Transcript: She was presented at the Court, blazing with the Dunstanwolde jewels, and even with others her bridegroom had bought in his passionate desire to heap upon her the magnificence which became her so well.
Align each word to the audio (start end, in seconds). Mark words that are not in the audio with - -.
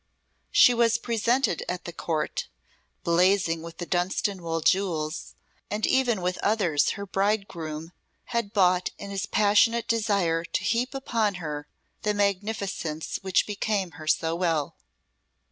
She 0.49 0.73
was 0.73 0.97
presented 0.97 1.63
at 1.69 1.85
the 1.85 1.93
Court, 1.93 2.47
blazing 3.03 3.61
with 3.61 3.77
the 3.77 3.85
Dunstanwolde 3.85 4.65
jewels, 4.65 5.35
and 5.69 5.85
even 5.85 6.23
with 6.23 6.39
others 6.39 6.93
her 6.97 7.05
bridegroom 7.05 7.91
had 8.33 8.51
bought 8.51 8.89
in 8.97 9.11
his 9.11 9.27
passionate 9.27 9.87
desire 9.87 10.43
to 10.43 10.63
heap 10.63 10.95
upon 10.95 11.35
her 11.35 11.67
the 12.01 12.15
magnificence 12.15 13.19
which 13.21 13.45
became 13.45 13.91
her 13.91 14.07
so 14.07 14.33
well. 14.35 14.75